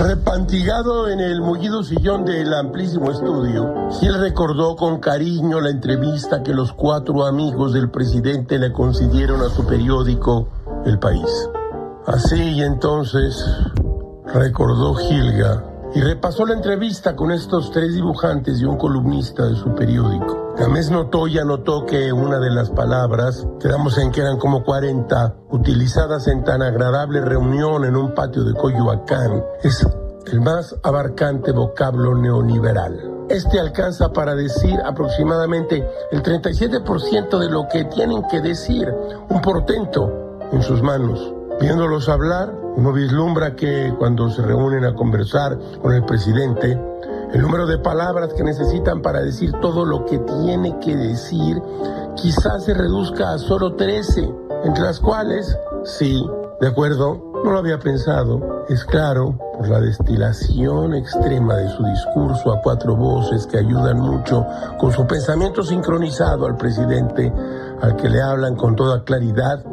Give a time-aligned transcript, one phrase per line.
[0.00, 6.54] Amantigado en el mullido sillón del amplísimo estudio, Gil recordó con cariño la entrevista que
[6.54, 10.48] los cuatro amigos del presidente le concedieron a su periódico
[10.86, 11.50] El País.
[12.06, 13.44] Así entonces
[14.32, 15.64] recordó Gilga
[15.94, 20.54] y repasó la entrevista con estos tres dibujantes y un columnista de su periódico.
[20.56, 25.36] Tamés notó y anotó que una de las palabras, quedamos en que eran como 40,
[25.50, 29.86] utilizadas en tan agradable reunión en un patio de Coyoacán, es
[30.26, 33.18] el más abarcante vocablo neoliberal.
[33.28, 38.92] Este alcanza para decir aproximadamente el 37% de lo que tienen que decir,
[39.28, 41.37] un portento en sus manos.
[41.60, 46.80] Viéndolos hablar, uno vislumbra que cuando se reúnen a conversar con el presidente,
[47.32, 51.60] el número de palabras que necesitan para decir todo lo que tiene que decir
[52.14, 54.32] quizás se reduzca a solo 13,
[54.64, 56.24] entre las cuales, sí,
[56.60, 62.52] de acuerdo, no lo había pensado, es claro, por la destilación extrema de su discurso
[62.52, 64.46] a cuatro voces que ayudan mucho
[64.78, 67.32] con su pensamiento sincronizado al presidente,
[67.80, 69.64] al que le hablan con toda claridad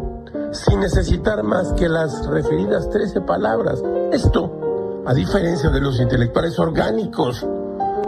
[0.58, 3.84] sin necesitar más que las referidas 13 palabras.
[4.12, 7.46] Esto, a diferencia de los intelectuales orgánicos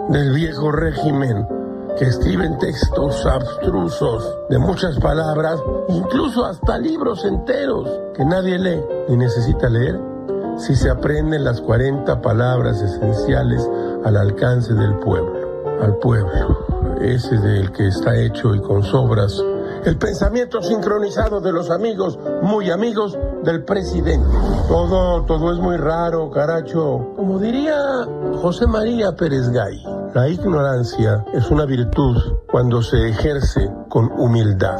[0.10, 1.48] del viejo régimen,
[1.98, 9.18] que escriben textos abstrusos de muchas palabras, incluso hasta libros enteros que nadie lee ni
[9.18, 10.00] necesita leer,
[10.58, 13.68] si se aprenden las 40 palabras esenciales
[14.06, 19.44] al alcance del pueblo, al pueblo, ese del que está hecho y con sobras
[19.88, 24.28] el pensamiento sincronizado de los amigos, muy amigos del presidente.
[24.68, 27.14] Todo, todo es muy raro, caracho.
[27.16, 27.78] Como diría
[28.42, 29.82] José María Pérez Gay,
[30.14, 32.18] la ignorancia es una virtud
[32.52, 34.78] cuando se ejerce con humildad.